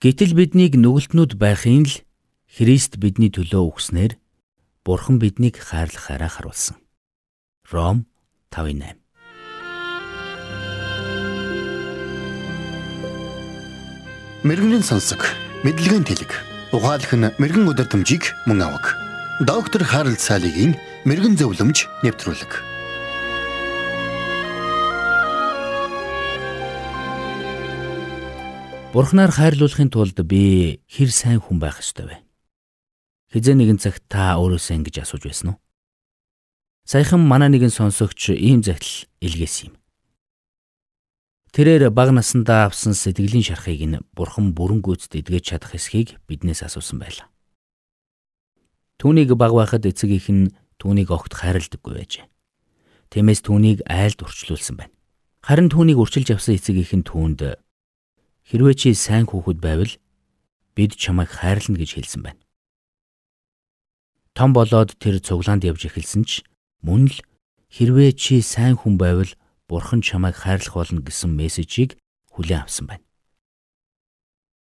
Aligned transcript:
Гэтэл 0.00 0.32
биднийг 0.32 0.80
нүгэлтнүүд 0.80 1.36
байхын 1.36 1.84
л 1.84 2.00
Христ 2.48 2.96
бидний 2.96 3.28
төлөө 3.28 3.68
өгснээр 3.68 4.16
Бурхан 4.80 5.20
биднийг 5.20 5.60
хайрлахаараа 5.60 6.32
харуулсан. 6.32 6.80
Ром 7.68 8.08
5:8 8.48 8.96
Мэргэний 14.40 14.80
сонсог, 14.80 15.20
мэдлэгийн 15.68 16.08
тэлэг. 16.08 16.32
Ухаалх 16.72 17.12
нь 17.12 17.28
мэрэгэн 17.36 17.68
өдөр 17.68 17.84
төмжийг 17.92 18.32
мөн 18.48 18.72
авах. 18.72 18.96
Доктор 19.44 19.84
Харалт 19.84 20.16
цаалогийн 20.16 20.80
мэрэгэн 21.04 21.36
зөвлөмж 21.36 21.84
нэвтрүүлэг. 22.00 22.79
Бурхнаар 28.90 29.30
хайрлуулахын 29.30 29.86
тулд 29.86 30.18
би 30.26 30.82
хэр 30.90 31.14
сайн 31.14 31.38
хүн 31.38 31.62
байх 31.62 31.78
ёстой 31.78 32.10
вэ? 32.10 32.16
Хизээ 33.30 33.54
нэгэн 33.54 33.78
цагт 33.78 34.02
та 34.10 34.34
өөрөөсөө 34.34 34.82
ингэж 34.82 35.06
асууж 35.06 35.30
байсан 35.30 35.54
уу? 35.54 35.62
Саяхан 36.90 37.22
манай 37.22 37.54
нэгэн 37.54 37.70
сонсогч 37.70 38.34
ийм 38.34 38.66
загтал 38.66 39.06
илгээсэн 39.22 39.70
юм. 39.70 39.74
Тэрээр 41.54 41.94
баг 41.94 42.10
насандаа 42.10 42.66
авсан 42.66 42.98
сэтгэлийн 42.98 43.46
шархыг 43.46 43.78
нь 43.78 44.02
бурхан 44.10 44.58
бүрэн 44.58 44.82
гүйцэд 44.82 45.22
эдгэж 45.22 45.54
чадах 45.54 45.78
эсхийг 45.78 46.18
биднээс 46.26 46.66
асуусан 46.66 46.98
байлаа. 46.98 47.30
Түүнийг 48.98 49.38
баг 49.38 49.54
байхад 49.54 49.86
эцэг 49.86 50.10
их 50.18 50.26
нь 50.34 50.50
түүнийг 50.82 51.14
огт 51.14 51.38
хайрладаггүй 51.38 51.94
байжээ. 51.94 52.26
Тиймээс 53.14 53.46
түүнийг 53.46 53.86
айлд 53.86 54.18
урчлуулсан 54.18 54.82
байна. 54.82 54.94
Харин 55.46 55.70
түүнийг 55.70 56.02
урчилж 56.02 56.34
авсан 56.34 56.58
эцэг 56.58 56.74
их 56.74 56.90
нь 56.90 57.06
түүнд 57.06 57.69
хэрвээ 58.50 58.74
чи 58.74 58.88
сайн 58.98 59.30
хүүхэд 59.30 59.62
байвал 59.62 59.94
бид 60.74 60.98
чамайг 60.98 61.30
хайрлана 61.30 61.78
гэж 61.78 61.90
хэлсэн 61.94 62.22
байна. 62.26 62.42
Том 64.34 64.50
болоод 64.50 64.98
тэр 64.98 65.22
цуглаанд 65.22 65.62
явж 65.62 65.86
эхэлсэн 65.86 66.26
ч 66.26 66.42
мөн 66.82 67.14
л 67.14 67.16
хэрвээ 67.70 68.10
чи 68.18 68.42
сайн 68.42 68.74
хүн 68.74 68.98
байвал 68.98 69.30
Бурхан 69.70 70.02
чамайг 70.02 70.34
хайрлах 70.34 70.74
болно 70.74 70.98
гэсэн 70.98 71.30
мессежийг 71.30 71.94
хүлээн 72.34 72.66
авсан 72.66 72.90
байна. 72.90 73.06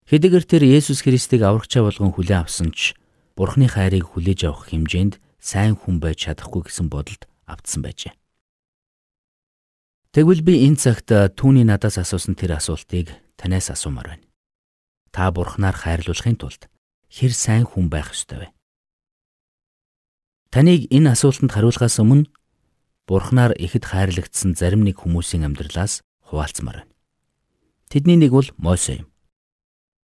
Хэдийгээр 0.09 0.45
тэр 0.49 0.63
Есүс 0.65 1.05
Христийг 1.05 1.45
аврагчаа 1.45 1.85
болгон 1.85 2.09
хүлээн 2.09 2.41
авсан 2.41 2.73
ч 2.73 2.97
Бурханы 3.37 3.69
хайрыг 3.69 4.17
хүлээж 4.17 4.49
авах 4.49 4.73
хэмжээнд 4.73 5.21
сайн 5.37 5.77
хүн 5.77 6.01
байж 6.01 6.25
чадахгүй 6.25 6.65
гэсэн 6.65 6.89
бодолд 6.89 7.29
автсан 7.45 7.85
байжээ. 7.85 8.17
Тэгвэл 10.15 10.41
би 10.41 10.65
энэ 10.65 10.79
цагт 10.79 11.09
түүний 11.37 11.67
надаас 11.67 11.99
асуусан 12.01 12.33
тэр 12.33 12.57
асуултыг 12.57 13.24
танаас 13.45 13.69
асуумаар 13.69 14.17
байна. 14.17 14.25
Та 15.13 15.29
Бурханаар 15.29 15.77
хайрлуулахын 15.77 16.41
тулд 16.41 16.65
хэр 17.13 17.29
сайн 17.29 17.69
хүн 17.69 17.93
байх 17.93 18.09
ёстой 18.09 18.37
вэ? 18.41 18.47
Таныг 20.49 20.89
энэ 20.89 21.13
асуултанд 21.13 21.53
хариулахаас 21.53 22.01
өмнө 22.01 22.25
Бурхнаар 23.05 23.53
ихэд 23.53 23.85
хайрлагдсан 23.85 24.57
зарим 24.57 24.81
нэг 24.81 24.97
хүмүүсийн 24.97 25.45
амьдралаас 25.45 26.01
хуваалцмаар 26.25 26.89
байна. 26.89 26.93
Тэдний 27.85 28.17
нэг 28.17 28.33
бол 28.33 28.49
Мойсе 28.57 29.05
юм. 29.05 29.13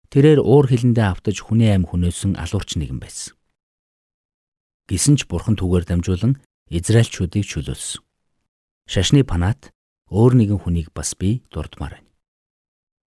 Тэрээр 0.10 0.42
уур 0.42 0.66
хилэндээ 0.66 1.06
автаж 1.06 1.38
хүний 1.46 1.70
аим 1.70 1.86
хүнөөсөн 1.86 2.34
алуурч 2.34 2.82
нэгэн 2.82 2.98
байсан. 2.98 3.38
Гисэн 4.90 5.22
ч 5.22 5.30
Бурхан 5.30 5.54
түүгээр 5.54 5.86
дамжуулан 5.86 6.42
Израильчүүдийг 6.74 7.46
чөлөөлсөн. 7.46 8.02
Шашны 8.90 9.22
панат 9.22 9.70
өөр 10.10 10.34
нэгэн 10.34 10.66
хүнийг 10.66 10.90
бас 10.98 11.14
би 11.14 11.46
дурдмаар 11.54 12.02
байна. 12.02 12.09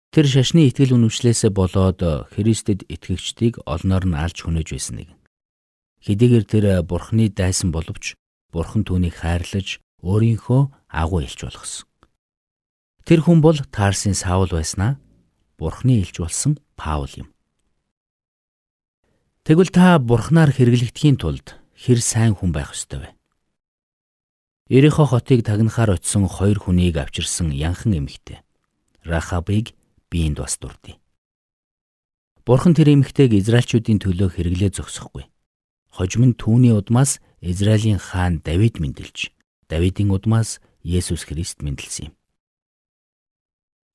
Тэр 0.10 0.26
шашны 0.26 0.66
итгэл 0.66 0.98
үнэмшлээсээ 0.98 1.54
болоод 1.54 2.02
Христэд 2.34 2.82
итгэгчдийг 2.90 3.62
олноор 3.70 4.10
нь 4.10 4.18
алж 4.18 4.42
хүнэж 4.42 4.74
байсан 4.74 5.06
нэг. 5.06 5.10
Хэдийгээр 6.02 6.46
тэр 6.50 6.66
Бурхны 6.82 7.30
дайсан 7.30 7.70
боловч 7.70 8.18
Бурхан 8.50 8.90
түүнийг 8.90 9.22
хайрлаж 9.22 9.78
өөрийнхөө 10.02 10.62
агуу 10.90 11.22
илж 11.22 11.46
болгосон. 11.46 11.86
Тэр 13.06 13.22
хүн 13.22 13.38
бол 13.46 13.62
Тарсын 13.70 14.18
Саул 14.18 14.50
байснаа 14.50 14.98
Бурхны 15.62 16.02
илж 16.02 16.18
болсон 16.18 16.58
Паул 16.74 17.14
юм. 17.14 17.30
Тэгвэл 19.46 19.70
та 19.70 20.02
Бурхнаар 20.02 20.50
хэрэглэгдэхийн 20.50 21.22
тулд 21.22 21.54
хэр 21.78 22.02
сайн 22.02 22.34
хүн 22.34 22.50
байх 22.50 22.74
ёстой 22.74 23.06
вэ? 23.06 23.10
Ерийнхо 24.74 25.06
хотыг 25.06 25.46
тагнахаар 25.46 26.02
очисон 26.02 26.26
хоёр 26.26 26.58
хүнийг 26.58 26.98
авчирсан 26.98 27.54
янхан 27.54 27.94
эмэгтэй. 27.94 28.42
Рахабыг 29.06 29.78
биеинд 30.10 30.42
бас 30.42 30.58
дурдъя. 30.58 30.98
Бурхан 32.46 32.74
тэр 32.74 32.90
эмэгтэйг 32.98 33.38
Израильчүүдийн 33.38 34.02
төлөө 34.02 34.30
хэрэглээ 34.34 34.74
зогсохгүй. 34.74 35.30
Хожим 35.94 36.34
нь 36.34 36.38
түүний 36.38 36.74
удмаас 36.74 37.22
Израилийн 37.42 38.02
хаан 38.02 38.42
Давид 38.42 38.82
мэндэлж, 38.82 39.30
Давидын 39.70 40.10
удмаас 40.10 40.58
Есүс 40.82 41.30
Христ 41.30 41.62
мэндэлсэн 41.62 42.10
юм. 42.10 42.14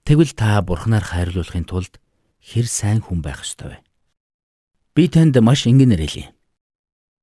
Тэгвэл 0.05 0.37
та 0.37 0.61
Бурханаар 0.63 1.03
хайрлуулахын 1.03 1.65
тулд 1.65 1.99
хэр 2.45 2.69
сайн 2.69 3.01
хүн 3.01 3.25
байх 3.25 3.41
ёстой 3.43 3.69
вэ? 3.75 3.79
Би 4.95 5.09
танд 5.09 5.35
маш 5.41 5.67
энгэн 5.67 5.97
нэрэлье. 5.97 6.31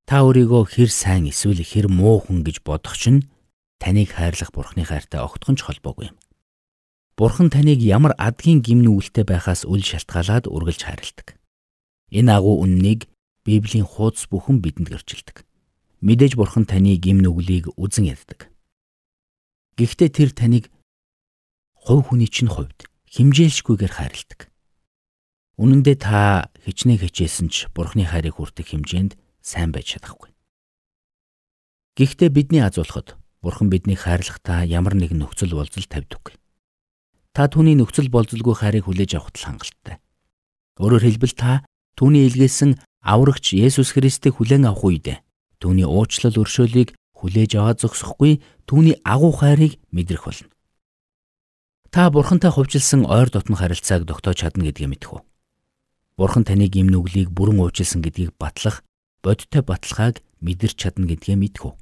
Та 0.10 0.26
өөрийгөө 0.26 0.66
хэр 0.66 0.90
сайн 0.90 1.30
эсвэл 1.30 1.62
хэр 1.62 1.88
муу 1.88 2.20
хүн 2.26 2.42
гэж 2.42 2.66
бодох 2.66 2.98
чинь 2.98 3.30
таныг 3.78 4.18
хайрлах 4.18 4.50
Бурхны 4.50 4.84
хайртай 4.84 5.22
огтхон 5.22 5.56
ч 5.56 5.64
холбоогүй 5.64 6.10
юм. 6.10 6.18
Бурхан 7.22 7.54
таныг 7.54 7.78
ямар 7.86 8.18
адгийн 8.18 8.66
гимн 8.66 8.98
үлтэй 8.98 9.22
байхаас 9.22 9.62
үл 9.70 9.86
шалтгаалаад 9.86 10.50
үргэлж 10.50 10.82
хайрладаг. 10.90 11.38
Энэ 12.10 12.34
агуу 12.34 12.66
үннийг 12.66 13.14
Библийн 13.46 13.86
хуудас 13.86 14.26
бүхэн 14.26 14.58
бидэнд 14.58 14.90
гэрчилдэг. 14.90 15.46
Мэдээж 16.02 16.34
бурхан 16.34 16.66
таны 16.66 16.98
гим 16.98 17.22
нүглийг 17.22 17.70
үзен 17.78 18.10
яддаг. 18.10 18.50
Гэхдээ 19.78 20.10
тэр 20.10 20.30
таныг 20.34 20.74
хувь 21.78 22.10
хүний 22.10 22.26
чинь 22.26 22.50
хувьд 22.50 22.90
химжээлшгүйгээр 23.14 23.94
хайрладаг. 24.02 24.50
Үнэн 25.62 25.86
дээр 25.86 26.02
та 26.02 26.50
хичнээн 26.66 27.06
хичээсэн 27.06 27.54
ч 27.54 27.70
бурхны 27.70 28.02
хайрыг 28.02 28.42
хүртэх 28.42 28.74
хэмжээнд 28.74 29.14
сайн 29.46 29.70
байж 29.70 29.94
чадахгүй. 29.94 30.34
Гэхдээ 32.02 32.34
бидний 32.34 32.66
азуулахад 32.66 33.14
бурхан 33.46 33.70
биднийг 33.70 34.10
хайрлахдаа 34.10 34.66
ямар 34.66 34.98
нэгэн 34.98 35.22
нөхцөл 35.22 35.54
болзол 35.54 35.86
тавьдаггүй. 35.86 36.41
Та 37.32 37.48
түүний 37.48 37.80
нөхцөл 37.80 38.12
болзолгүй 38.12 38.56
хайрыг 38.60 38.92
хүлээж 38.92 39.16
авахд 39.16 39.40
л 39.40 39.48
хангалттай. 39.48 40.04
Өөрөөр 40.84 41.04
хэлбэл 41.08 41.36
та 41.40 41.64
түүний 41.96 42.28
илгээсэн 42.28 42.76
аврагч 43.08 43.56
Есүс 43.56 43.96
Христийг 43.96 44.36
хүлээн 44.36 44.68
авах 44.68 44.84
үед 44.84 45.24
түүний 45.64 45.88
уучлал 45.88 46.36
өршөөлийг 46.36 46.92
хүлээж 47.16 47.56
аваад 47.56 47.80
зогсохгүй 47.80 48.44
түүний 48.68 49.00
агуу 49.08 49.32
хайрыг 49.32 49.80
мэдрэх 49.96 50.28
болно. 50.28 50.52
Та 51.92 52.12
бурхантай 52.12 52.52
хувьчилсан 52.52 53.08
ойр 53.08 53.32
дотн 53.32 53.56
харилцааг 53.56 54.08
тогтоож 54.08 54.44
чадна 54.44 54.68
гэдгийг 54.68 54.92
мэдэх 54.92 55.12
үү? 55.16 55.22
Бурхан 56.20 56.44
таныг 56.44 56.76
юм 56.76 56.92
нүглийг 56.92 57.32
бүрэн 57.32 57.60
уучлсан 57.64 58.04
гэдгийг 58.04 58.36
батлах 58.40 58.84
бодиттой 59.24 59.64
баталгааг 59.64 60.24
мэдэрч 60.40 60.76
чадна 60.76 61.08
гэдгээ 61.08 61.36
мэдэх 61.36 61.64
үү? 61.68 61.74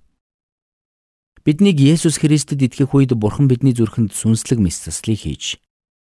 Биднийг 1.49 1.81
Есүс 1.81 2.21
Христэд 2.21 2.61
итгэх 2.61 2.93
үед 2.93 3.17
Бурхан 3.17 3.49
бидний 3.49 3.73
зүрхэнд 3.73 4.13
сүнслэг 4.13 4.61
мэс 4.61 4.85
заслыг 4.85 5.25
хийж 5.25 5.57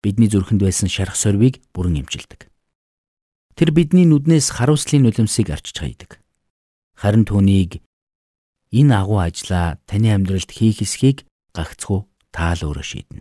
бидний 0.01 0.33
зүрхэнд 0.33 0.65
байсан 0.65 0.89
шарх 0.89 1.13
сорвийг 1.13 1.61
бүрэн 1.77 2.01
эмчилдэг. 2.01 2.49
Тэр 3.53 3.69
бидний 3.77 4.09
нүднээс 4.09 4.49
харуулслын 4.57 5.05
нулимсыг 5.05 5.53
арчиж 5.53 5.77
хайдаг. 5.77 6.25
Харин 6.97 7.29
түүнийг 7.29 7.85
энэ 8.73 8.97
агуу 8.97 9.21
ажлаа 9.21 9.77
таны 9.85 10.09
амьдралд 10.17 10.49
хийх 10.49 10.81
эсхийг 10.81 11.29
гагцхүү 11.53 12.33
таал 12.33 12.61
өөрөө 12.65 12.87
шийднэ. 12.97 13.21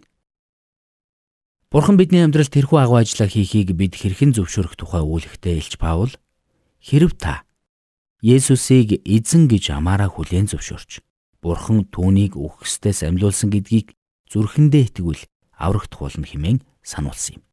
Бурхан 1.68 2.00
бидний 2.00 2.24
амьдралд 2.24 2.56
тэрхүү 2.56 2.80
агуу 2.80 3.04
ажлаа 3.04 3.28
хийхийг 3.28 3.76
бид 3.76 3.92
хэрхэн 3.92 4.32
зөвшөөрөх 4.32 4.80
тухай 4.80 5.04
үүлэхтэй 5.04 5.60
Илч 5.60 5.76
Паул 5.76 6.16
хэрв 6.80 7.12
та 7.20 7.44
Есүсийг 8.24 9.04
эзэн 9.04 9.52
гэж 9.52 9.76
амаараа 9.76 10.08
хүлээн 10.08 10.48
зөвшөөрч 10.48 11.04
Бурхан 11.46 11.86
түүнийг 11.94 12.34
үхсдээс 12.34 13.06
амьлуулсан 13.06 13.54
гэдгийг 13.54 13.94
зүрхэндээ 14.34 14.90
итгэвэл 14.90 15.30
аврагдах 15.54 16.02
болно 16.02 16.26
хэмээн 16.26 16.66
сануулсан 16.82 17.38
юм. 17.38 17.44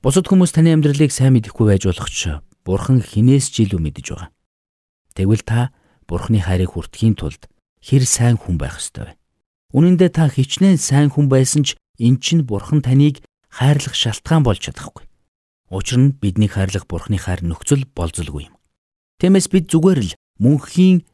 Бусад 0.00 0.24
хүмүүс 0.32 0.56
таны 0.56 0.72
амьдралыг 0.72 1.12
сайн 1.12 1.36
мэдэхгүй 1.36 1.76
байж 1.76 1.84
болох 1.84 2.08
ч 2.08 2.40
Бурхан 2.64 3.04
хинээс 3.04 3.52
ч 3.52 3.68
илүү 3.68 3.80
мэдэж 3.84 4.06
байгаа. 4.16 4.32
Тэгвэл 5.12 5.44
та 5.44 5.76
Бурханы 6.08 6.40
хайрыг 6.40 6.72
хүртэхийн 6.72 7.20
тулд 7.20 7.52
хэр 7.84 8.08
сайн 8.08 8.40
хүн 8.40 8.56
байх 8.56 8.80
ёстой 8.80 9.12
вэ? 9.12 9.18
Үнэн 9.76 10.00
дээр 10.00 10.12
та 10.16 10.32
хичнээн 10.32 10.80
сайн 10.80 11.12
хүн 11.12 11.28
байсан 11.28 11.68
ч 11.68 11.76
эн 12.00 12.16
чинь 12.16 12.48
Бурхан 12.48 12.80
таныг 12.80 13.20
хайрлах 13.52 13.92
шалтгаан 13.92 14.40
болж 14.40 14.64
чадахгүй. 14.64 15.04
Учир 15.68 16.00
нь 16.00 16.16
биднийг 16.16 16.56
хайрлах 16.56 16.88
Бурханы 16.88 17.20
хайр 17.20 17.44
нөхцөл 17.44 17.84
болзолгүй 17.92 18.48
юм. 18.48 18.56
Тиймээс 19.20 19.52
бид 19.52 19.68
зүгээр 19.68 20.00
л 20.00 20.16
мөнхийн 20.40 21.04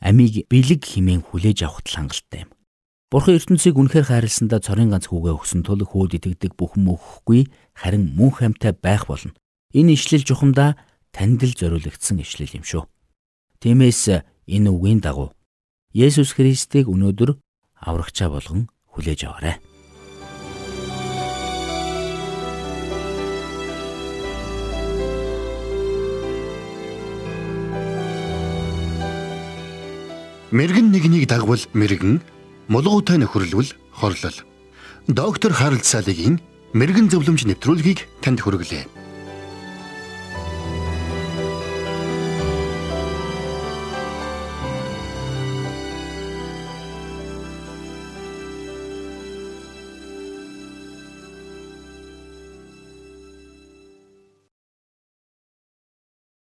амийг 0.00 0.46
бэлэг 0.48 0.84
химэн 0.84 1.22
хүлээж 1.26 1.66
авахт 1.66 1.88
хангалттай 1.90 2.46
юм. 2.46 2.50
Бурхан 3.08 3.40
ертөнцийг 3.40 3.76
үнэхээр 3.80 4.06
хайрласандаа 4.08 4.60
цорын 4.60 4.92
ганц 4.92 5.08
хүүгээ 5.08 5.34
өгсөн 5.34 5.64
тул 5.64 5.80
хүүд 5.80 6.20
итгэдэг 6.20 6.52
бүхэн 6.60 6.84
мөхгүй 6.84 7.48
харин 7.72 8.12
мөн 8.12 8.32
хамтай 8.36 8.76
байх 8.76 9.08
болно. 9.08 9.32
Энэ 9.72 9.96
ишлэл 9.96 10.28
жухамдаа 10.28 10.76
танд 11.10 11.40
л 11.40 11.56
зориулагдсан 11.56 12.20
ишлэл 12.20 12.60
юм 12.60 12.64
шүү. 12.68 12.84
Тиймээс 13.64 14.22
энэ 14.44 14.68
үгийн 14.68 15.00
дагуу 15.00 15.32
Есүс 15.96 16.36
Христийг 16.36 16.92
өнөөдөр 16.92 17.40
аврагчаа 17.80 18.28
болгон 18.28 18.68
хүлээж 18.92 19.24
аваарай. 19.24 19.56
Мэргэн 30.50 30.88
нэгнийг 30.88 31.28
дагвал 31.28 31.60
мэргэн 31.76 32.24
Мулгуутай 32.72 33.20
нөхөрлөл 33.20 33.72
хорлол. 33.92 34.38
Доктор 35.08 35.52
Харалт 35.52 35.84
Салигийн 35.84 36.40
мэрэгэн 36.72 37.12
зөвлөмж 37.12 37.44
нэвтрүүлгийг 37.48 38.08
танд 38.24 38.40
хүргэлээ. 38.40 39.07